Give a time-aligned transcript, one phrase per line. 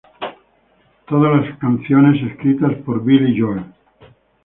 [1.07, 3.65] Todas las canciones escritas por by Billy Joel.